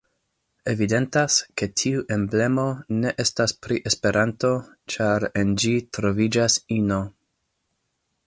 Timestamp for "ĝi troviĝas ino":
5.65-7.01